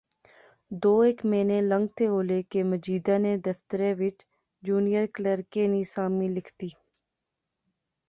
[0.83, 4.17] دو ہیک مہینے لنگتھے ہولے کہ مجیدے نے دفترے وچ
[4.65, 6.69] جونیئر کلرکے نی سامی لکھتی